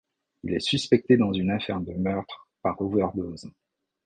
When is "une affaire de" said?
1.31-1.93